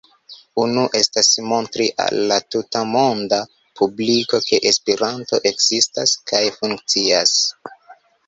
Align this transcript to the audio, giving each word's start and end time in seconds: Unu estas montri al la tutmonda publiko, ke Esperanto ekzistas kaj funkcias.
Unu 0.61 0.83
estas 0.99 1.27
montri 1.49 1.85
al 2.05 2.21
la 2.31 2.37
tutmonda 2.55 3.37
publiko, 3.81 4.41
ke 4.47 4.61
Esperanto 4.71 5.41
ekzistas 5.53 6.15
kaj 6.33 6.43
funkcias. 6.59 7.35